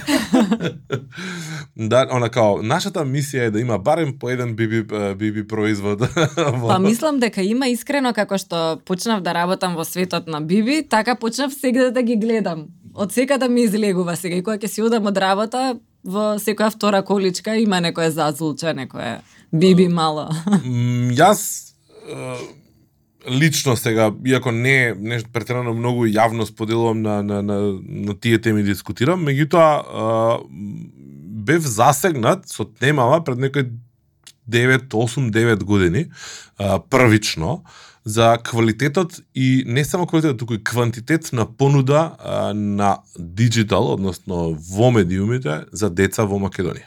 [1.77, 5.99] да, она као, нашата мисија е да има барем по еден биби, е, биби производ.
[6.37, 6.67] во...
[6.67, 11.15] Па мислам дека има искрено како што почнав да работам во светот на Биби, така
[11.15, 12.67] почнав сега да ги гледам.
[12.95, 17.03] Од секаде ми излегува сега и кога ќе си одам од работа, во секоја втора
[17.03, 20.29] количка има некое зазулче, некое Биби мало.
[21.19, 21.73] Јас
[23.27, 28.63] лично сега, иако не нешто претерано многу јавно споделувам на, на, на, на тие теми
[28.63, 30.39] да дискутирам, меѓутоа
[31.45, 33.69] бев засегнат со темава пред некој
[34.47, 36.05] 9, 8, 9 години,
[36.89, 37.63] првично,
[38.05, 44.53] за квалитетот и не само квалитетот, туку и квантитет на понуда а, на дигитал, односно
[44.53, 46.85] во медиумите за деца во Македонија.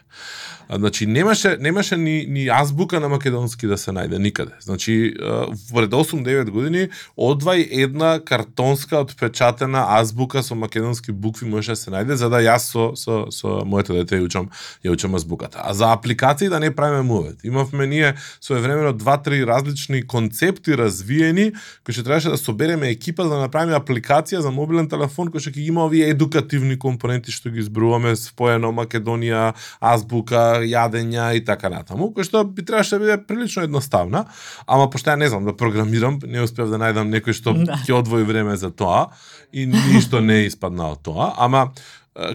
[0.69, 4.53] А, Значи немаше немаше ни ни азбука на македонски да се најде никаде.
[4.61, 5.15] Значи
[5.75, 12.13] пред 8-9 години одвај една картонска отпечатена азбука со македонски букви можеше да се најде
[12.13, 14.51] за да јас со со со моето дете ја учам
[14.85, 15.59] ја учам азбуката.
[15.65, 17.45] А за апликации да не правиме мувет.
[17.45, 21.53] Имавме ние своевремено два-три различни концепти развиени
[21.85, 25.51] кои што требаше да собереме екипа за да направиме апликација за мобилен телефон кој што
[25.51, 32.11] ќе има овие едукативни компоненти што ги изброуваме споено Македонија, азбука, јадења и така натаму,
[32.15, 34.25] кој што би требаше да биде прилично едноставна,
[34.67, 37.79] ама пошто ја не знам да програмирам, не успев да најдам некој што Да.
[37.87, 39.11] ќе одвои време за тоа
[39.53, 41.73] и ништо не испадна од тоа, ама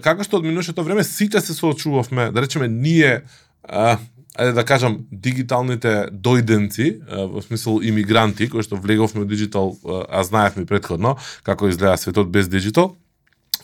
[0.02, 3.22] како што одминуваше тоа време, сите се соочувавме, да речеме ние
[3.68, 3.98] а,
[4.38, 6.88] ајде да кажам, дигиталните дојденци,
[7.30, 12.48] во смисол имигранти, кои што влеговме во диджитал, а, знаевме предходно како изгледа светот без
[12.48, 12.96] диджитал,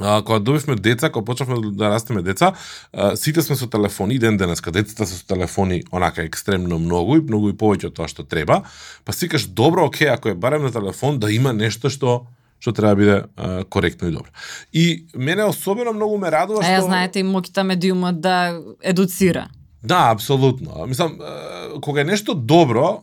[0.01, 2.53] А, кога добивме деца, кога почнавме да растеме деца,
[2.93, 7.21] а, сите сме со телефони, ден денеска децата се со телефони онака екстремно многу и
[7.21, 8.63] многу и повеќе од тоа што треба,
[9.05, 12.27] па си кажеш добро, оке, ако е барем на телефон да има нешто што
[12.61, 14.29] што треба да биде а, коректно и добро.
[14.73, 19.49] И мене особено многу ме радува А што ја знаете и моките медиумот да едуцира.
[19.83, 20.87] Да, апсолутно.
[20.87, 21.19] Мислам,
[21.81, 23.03] кога е нешто добро,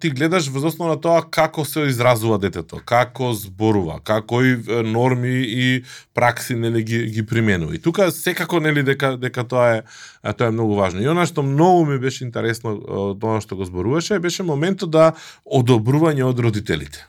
[0.00, 4.54] ти гледаш во основа на тоа како се изразува детето, како зборува, како и
[4.86, 5.82] норми и
[6.14, 7.74] пракси нели ги ги применува.
[7.74, 9.82] И тука секако нели дека дека тоа е
[10.38, 11.02] тоа е многу важно.
[11.02, 15.12] И она што многу ми беше интересно од тоа што го зборуваше беше моментот да
[15.42, 17.02] одобрување од родителите.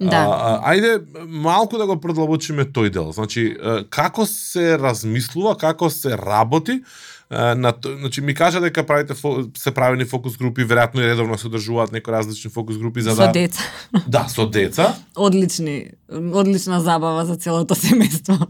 [0.00, 0.16] Да.
[0.16, 3.12] А, а, ајде малку да го продлабочиме тој дел.
[3.12, 3.56] Значи,
[3.90, 6.80] како се размислува, како се работи,
[7.30, 11.38] на то- значи ми кажа дека правите фо, се правени фокус групи, веројатно и редовно
[11.38, 13.62] се одржуваат некои различни фокус групи за Со да деца.
[14.08, 14.94] Да, со деца.
[15.16, 18.46] Одлични, одлична забава за целото семејство.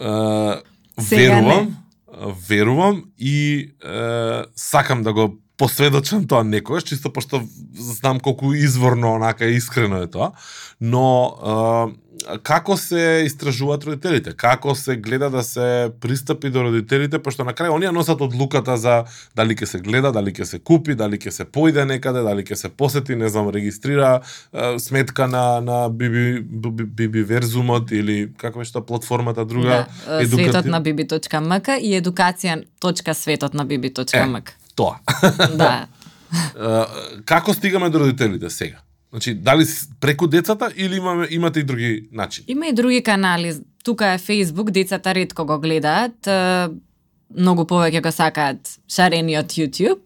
[0.00, 0.62] Е,
[1.10, 1.76] верувам,
[2.48, 7.42] верувам и е, сакам да го посведочам тоа некојаш, чисто пошто
[7.74, 10.30] знам колку изворно, онака искрено е тоа,
[10.80, 17.46] но е, како се истражуваат родителите, како се гледа да се пристапи до родителите, пошто
[17.46, 19.00] на крај оние носат одлуката за
[19.34, 22.54] дали ќе се гледа, дали ќе се купи, дали ќе се појде некаде, дали ќе
[22.54, 28.62] се посети, не знам, регистрира е, сметка на на Биби Биби, Биби Верзумот или како
[28.62, 34.67] беше тоа платформата друга Да, светот на bibi.mk и едукација.светот на bibi.mk.
[34.78, 35.00] тоа.
[35.56, 35.86] Да.
[37.24, 38.84] Како стигаме до родителите сега?
[39.10, 39.64] Значи, дали
[40.00, 42.44] преку децата или имаме имате и други начини?
[42.48, 43.56] Има и други канали.
[43.84, 46.28] Тука е Facebook, децата ретко го гледаат.
[47.36, 50.00] Многу повеќе го сакаат шарени од YouTube.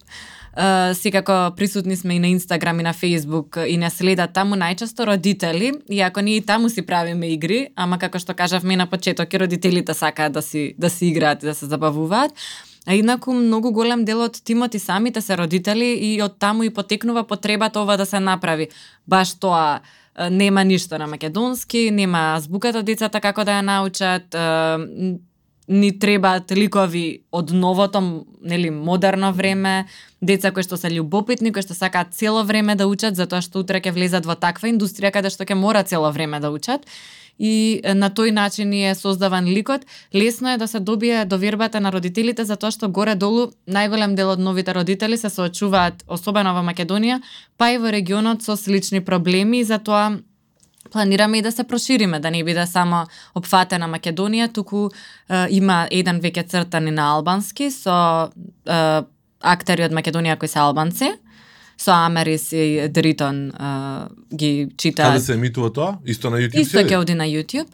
[0.53, 5.07] Uh, секако присутни сме и на Инстаграм и на Фейсбук и не следат таму најчесто
[5.09, 9.33] родители, иако ние и таму си правиме игри, ама како што кажавме и на почеток
[9.33, 12.37] и родителите сакаат да си да си играат и да се забавуваат.
[12.87, 16.71] А инаку многу голем дел од тимот и самите се родители и од таму и
[16.71, 18.69] потекнува потребата ова да се направи.
[19.07, 19.81] Баш тоа
[20.31, 24.35] нема ништо на македонски, нема азбуката децата како да ја научат,
[25.69, 29.87] ни требаат ликови од новото, нели, модерно време,
[30.21, 33.81] деца кои што се љубопитни, кои што сакаат цело време да учат, затоа што утре
[33.81, 36.85] ќе влезат во таква индустрија каде што ќе мора цело време да учат.
[37.43, 39.83] И на тој начин е создаван ликот.
[40.15, 44.71] Лесно е да се добие довербата на родителите, затоа што горе-долу најголем дел од новите
[44.75, 47.19] родители се соочуваат, особено во Македонија,
[47.59, 50.23] па и во регионот со слични проблеми, и затоа
[50.93, 56.21] планираме и да се прошириме, да не биде само опфатена Македонија, туку е, има еден
[56.23, 59.03] веќе цртани на албански со е,
[59.43, 61.11] актери од Македонија кои се албанци.
[61.79, 63.55] Со Америс и Дритон е,
[64.35, 65.15] ги читаат.
[65.15, 65.99] Каде се емитува тоа?
[66.07, 66.61] Исто на YouTube?
[66.61, 67.69] Исто ќе оди на YouTube.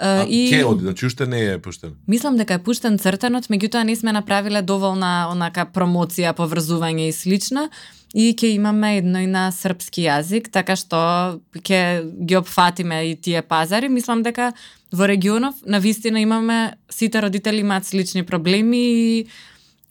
[0.00, 0.50] А, и...
[0.50, 1.94] Ке оди, значи уште не е пуштен.
[2.08, 7.68] Мислам дека е пуштен цртанот, меѓутоа не сме направиле доволна онака промоција, поврзување и слична
[8.14, 10.98] и ќе имаме едно и на српски јазик, така што
[11.54, 13.88] ќе ги опфатиме и тие пазари.
[13.88, 14.52] Мислам дека
[14.94, 19.26] во регионов на вистина имаме сите родители имаат слични проблеми и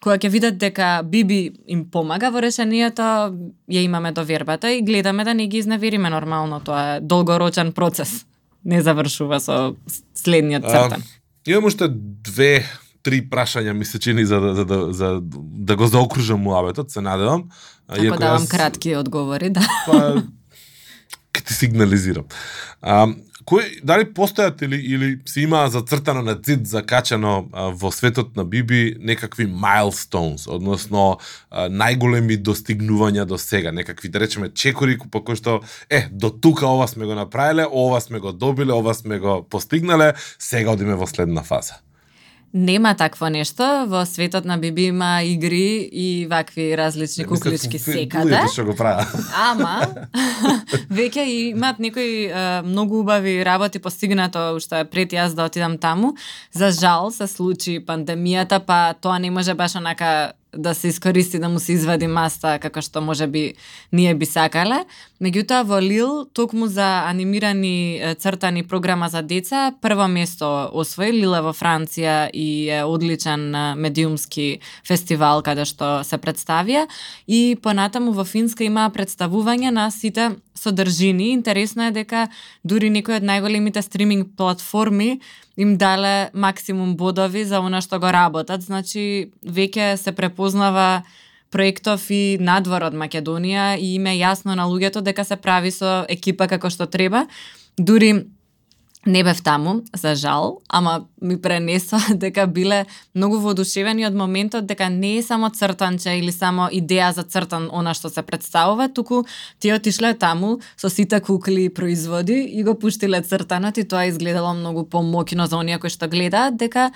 [0.03, 3.31] кога ќе видат дека Биби им помага во решението,
[3.71, 6.59] ја имаме довербата и гледаме да не ги изневериме нормално.
[6.59, 8.25] Тоа е долгорочен процес.
[8.65, 9.75] Не завршува со
[10.15, 10.99] следниот цртан.
[11.01, 11.87] А, имам уште
[12.23, 12.65] две,
[13.03, 15.19] три прашања ми се чини за да, за да, за
[15.67, 17.47] да го заокружам муабетот, се надевам.
[17.87, 19.63] Ако иако давам јас- кратки одговори, да.
[19.87, 20.23] Па,
[21.33, 22.23] ќе ти сигнализирам.
[22.81, 23.07] А,
[23.45, 28.45] кој, дали постојат или, или се има зацртано на цид, закачано а, во светот на
[28.45, 35.39] Биби некакви milestones, односно а, најголеми достигнувања до сега, некакви, да речеме, чекори по кои
[35.39, 39.41] што, е, до тука ова сме го направиле, ова сме го добиле, ова сме го
[39.43, 41.81] постигнале, сега одиме во следна фаза.
[42.53, 43.85] Нема такво нешто.
[43.89, 48.43] Во светот на Биби има игри и вакви различни куклички секаде.
[48.53, 49.09] Што го прават.
[49.33, 49.81] Ама,
[50.99, 56.13] веќе имаат некои е, многу убави работи постигнато уште пред јас да отидам таму.
[56.53, 61.49] За жал се случи пандемијата, па тоа не може баш онака да се искористи да
[61.49, 63.53] му се извади маста како што може би
[63.91, 64.83] ние би сакале.
[65.23, 71.53] Меѓутоа во Лил, токму за анимирани цртани програма за деца, прво место освои Лила во
[71.53, 76.87] Франција и е одличен медиумски фестивал каде што се представија
[77.27, 81.31] и понатаму во Финска има представување на сите содржини.
[81.33, 82.27] Интересно е дека
[82.63, 85.19] дури некои од најголемите стриминг платформи
[85.57, 91.03] им дале максимум бодови за она што го работат, значи веќе се препознава
[91.53, 96.47] проектов и надвор од Македонија и име јасно на луѓето дека се прави со екипа
[96.47, 97.27] како што треба.
[97.77, 98.25] Дури
[99.05, 102.85] не бев таму, за жал, ама ми пренесо дека биле
[103.15, 107.93] многу воодушевени од моментот дека не е само цртанче или само идеја за цртан она
[107.93, 109.25] што се представува, туку
[109.59, 114.53] тие отишле таму со сите кукли и производи и го пуштиле цртанот и тоа изгледало
[114.53, 116.91] многу помокино за оние кои што гледаат дека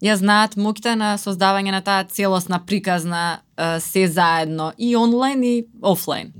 [0.00, 3.40] ја знаат моките на создавање на таа целосна приказна
[3.78, 6.32] се заедно и онлайн и офлайн.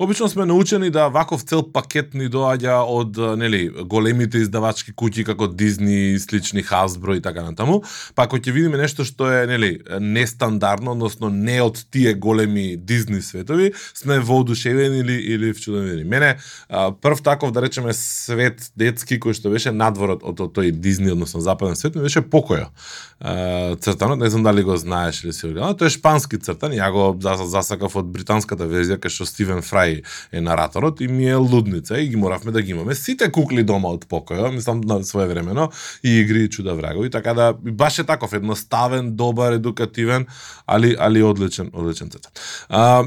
[0.00, 5.48] Обично сме научени да ваков цел пакет ни доаѓа од нели големите издавачки куќи како
[5.50, 7.80] Дизни, и слични Hasbro и така натаму.
[8.14, 13.18] Па ако ќе видиме нешто што е нели нестандардно, односно не од тие големи Дизни
[13.22, 16.04] светови, сме воодушевени или или вчудени.
[16.04, 16.36] Мене
[17.02, 21.74] прв таков да речеме свет детски кој што беше надворот од, тој Дизни, односно западен
[21.74, 22.70] свет, ми беше покојо.
[23.82, 26.86] Цртанот, не знам дали го знаеш или си го гледал, тоа е шпански цртан, ја
[26.94, 29.87] го засакав од британската верзија кај што Стивен Фрај
[30.32, 33.92] е нараторот и ми е лудница и ги моравме да ги имаме сите кукли дома
[33.94, 35.70] од покоја, мислам на свое времено
[36.04, 40.26] и игри и чуда врагови, така да баш е таков едноставен, добар, едукативен,
[40.66, 42.30] али али одличен, одличен цета.
[42.68, 43.04] А,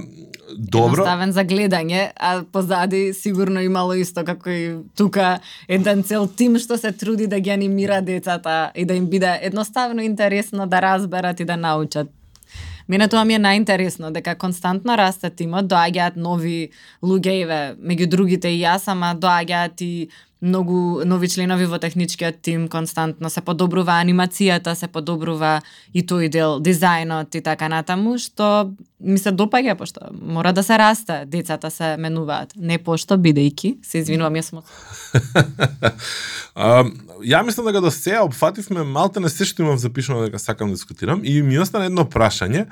[0.58, 1.02] добро.
[1.02, 4.64] Едноставен за гледање, а позади сигурно имало исто како и
[4.98, 9.40] тука еден цел тим што се труди да ги анимира децата и да им биде
[9.42, 12.08] едноставно интересно да разберат и да научат.
[12.92, 18.52] Мене тоа ми е најинтересно, дека константно расте тимот, доаѓаат нови луѓе, еве, меѓу другите
[18.52, 19.94] и јас, ама доаѓаат и
[20.42, 25.62] многу нови членови во техничкиот тим, константно се подобрува анимацијата, се подобрува
[25.94, 30.78] и тој дел, дизајнот и така натаму, што ми се допаѓа, пошто мора да се
[30.78, 32.54] расте, децата се менуваат.
[32.56, 34.62] Не пошто, бидејќи, се извинувам, јас сум
[37.24, 40.76] ја мислам дека до сега опфативме малте не се што имав запишано дека сакам да
[40.76, 42.66] дискутирам и ми остана едно прашање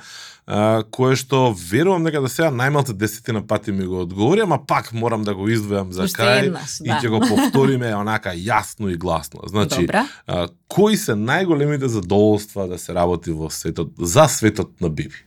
[0.50, 4.92] а, кое што верувам дека до сега најмалце десетина пати ми го одговори, ама пак
[4.98, 6.98] морам да го издвојам за крај еднаш, и да.
[6.98, 9.46] ќе го повториме онака јасно и гласно.
[9.46, 10.08] Значи, Добра.
[10.26, 15.22] а, кои се најголемите задоволства да се работи во светот за светот на Биби?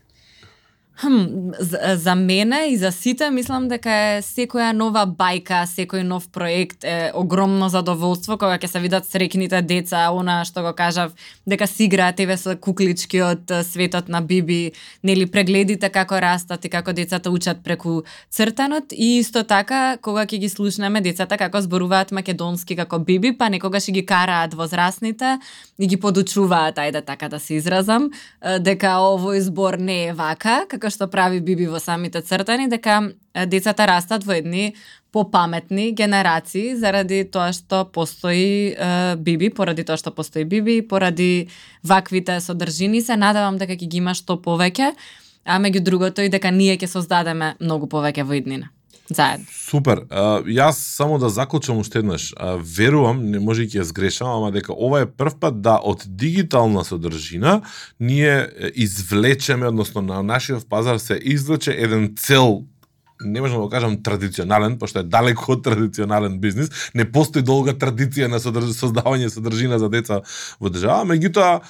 [0.95, 6.27] Хм, за, за мене и за сите мислам дека е секоја нова бајка, секој нов
[6.29, 11.15] проект е огромно задоволство кога ќе се видат срекните деца, она што го кажав,
[11.49, 16.71] дека си играат еве со куклички од светот на Биби, нели прегледите како растат и
[16.71, 22.13] како децата учат преку цртанот и исто така кога ќе ги слушнеме децата како зборуваат
[22.13, 25.39] македонски како Биби, па некогаш ги караат возрасните
[25.79, 28.11] и ги подучуваат, ајде така да се изразам,
[28.61, 32.99] дека овој збор не е вака, како како што прави Биби во самите цртани, дека
[33.47, 34.73] децата растат во едни
[35.15, 41.49] попаметни генерации заради тоа што постои е, Биби, поради тоа што постои Биби, поради
[41.87, 44.93] ваквите содржини се надевам дека ќе ги има што повеќе,
[45.47, 48.73] а меѓу другото и дека ние ќе создадеме многу повеќе во иднина.
[49.11, 49.47] Заедно.
[49.51, 50.05] Супер.
[50.11, 52.33] А, јас само да заклучам уште еднаш.
[52.37, 55.79] А, верувам, не може да и ќе сгрешам, ама дека ова е прв пат да
[55.83, 57.63] од дигитална содржина
[58.01, 62.63] ние е, извлечеме, односно на нашиот пазар се извлече еден цел
[63.25, 67.75] не можам да го кажам традиционален, пошто е далеко од традиционален бизнис, не постои долга
[67.75, 68.73] традиција на содрж...
[68.77, 70.21] создавање содржина за деца
[70.61, 71.61] во држава, меѓутоа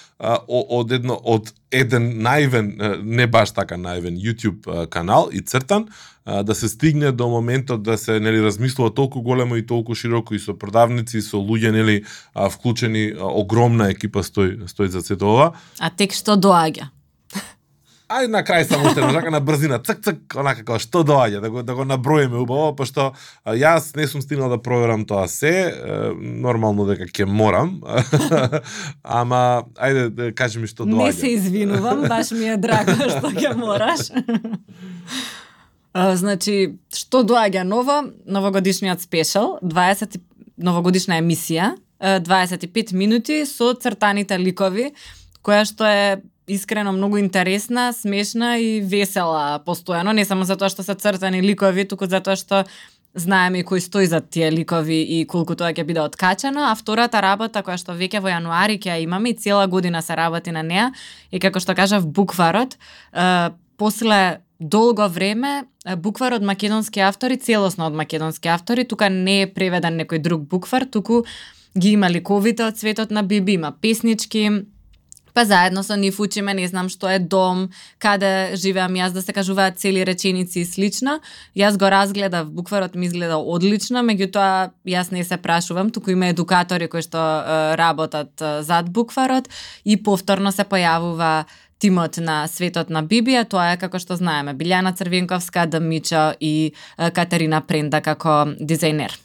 [0.49, 5.89] од едно од еден наивен, не баш така наивен YouTube канал и цртан,
[6.25, 10.35] а, да се стигне до моментот да се нели размислува толку големо и толку широко
[10.35, 12.05] и со продавници, и со луѓе нели
[12.35, 15.53] а, вклучени, а, огромна екипа стои стои за сето ова.
[15.79, 16.91] А тек што доаѓа?
[18.13, 21.51] Ај на крај само уште на на брзина, цк цк, онака како што доаѓа, да
[21.51, 23.15] го да го наброиме убаво, пошто
[23.45, 25.75] а, јас не сум стигнал да проверам тоа се,
[26.21, 27.81] нормално дека ќе морам.
[29.03, 31.07] Ама ајде да кажи ми што доаѓа.
[31.07, 34.13] Не се извинувам, баш ми е драго што ќе мораш.
[35.93, 38.03] А, значи, што доаѓа ново?
[38.25, 40.21] Новогодишниот спешал, 20
[40.57, 44.91] новогодишна емисија, 25 минути со цртаните ликови,
[45.45, 50.97] која што е искрено многу интересна, смешна и весела постојано, не само затоа што се
[50.99, 52.65] цртани ликови, туку затоа што
[53.15, 57.21] знаеме и кој стои за тие ликови и колку тоа ќе биде откачано, а втората
[57.21, 60.63] работа која што веќе во јануари ќе ја имаме и цела година се работи на
[60.63, 60.91] неа,
[61.31, 62.75] и како што кажав букварот,
[63.13, 65.65] е, после долго време
[65.99, 70.87] буквар од македонски автори, целосно од македонски автори, тука не е преведен некој друг буквар,
[70.87, 71.25] туку
[71.79, 74.49] ги има ликовите од светот на Биби, има песнички,
[75.35, 79.33] Па заедно со нив учиме, не знам што е дом, каде живеам јас, да се
[79.33, 81.21] кажуваат цели реченици и слично.
[81.57, 86.89] Јас го разгледав, букварот ми изгледа одлично, меѓутоа јас не се прашувам, туку има едукатори
[86.89, 89.49] кои што е, работат е, зад букварот
[89.85, 91.49] и повторно се појавува
[91.83, 96.73] тимот на светот на Бибија, тоа е како што знаеме, Билјана Црвенковска, Дамичо и
[97.19, 99.19] Катерина Пренда како дизајнер.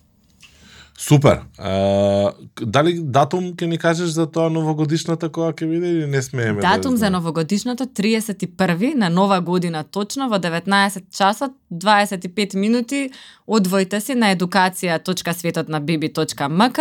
[0.99, 1.39] Супер.
[1.58, 2.32] А,
[2.62, 6.62] дали датум ќе ни кажеш за тоа новогодишната која ќе биде или не смееме?
[6.62, 13.12] Датум да за новогодишното 31 на нова година точно во 19 часот 25 минути
[13.47, 16.80] одвојте се на edukacija.светотнабиби.мк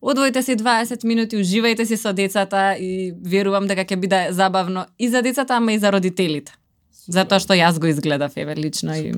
[0.00, 5.08] Одвојте си 20 минути, уживајте си со децата и верувам дека ќе биде забавно и
[5.08, 6.56] за децата, ама и за родителите.
[7.10, 9.10] Затоа што јас го изгледав еве лично и.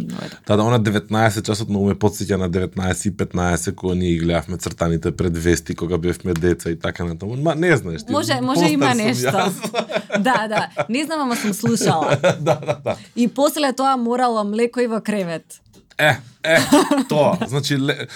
[0.47, 4.57] Та да, она 19 часот многу ме подсеќа на 19 и 15 кога ние гледавме
[4.57, 7.37] цртаните пред вести кога бевме деца и така натаму.
[7.37, 8.13] Ма не знаеш ти.
[8.13, 9.31] Може, може има нешто.
[10.19, 10.69] да, да.
[10.89, 12.17] Не знам, ама сум слушала.
[12.23, 12.97] да, да, да.
[13.17, 15.61] И после тоа морало млеко и во кревет.
[16.03, 16.59] Е, е,
[17.09, 17.39] тоа.
[17.47, 18.09] Значи, ле,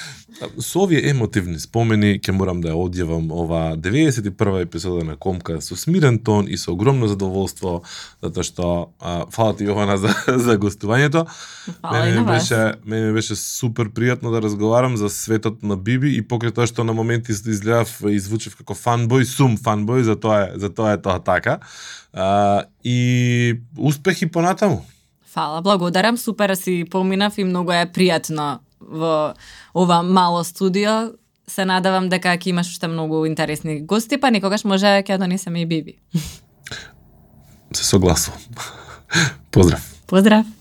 [0.58, 5.78] со овие емотивни спомени ќе морам да ја одјавам ова 91 епизода на Комка со
[5.78, 7.82] смирен тон и со огромно задоволство,
[8.22, 8.66] затоа што
[8.98, 10.10] а, фала ти Јована за,
[10.46, 11.26] за гостувањето.
[11.80, 16.16] Фала и Мене ми беше, мене беше супер пријатно да разговарам за светот на Биби
[16.18, 20.42] и покрај тоа што на моменти изгледав и звучев како фанбој, сум фанбој, за тоа
[20.48, 21.60] е, за тоа е тоа така.
[22.12, 24.82] А, и успехи понатаму.
[25.36, 29.34] Фала, благодарам, супер си поминав и многу е пријатно во
[29.76, 31.12] ова мало студио.
[31.44, 35.66] Се надавам дека ќе имаш уште многу интересни гости, па некогаш може ќе донесеме и
[35.68, 35.98] Биби.
[37.68, 38.40] Се согласувам.
[39.52, 39.84] Поздрав.
[40.08, 40.55] Поздрав!